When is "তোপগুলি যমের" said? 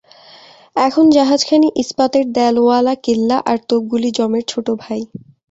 3.69-4.43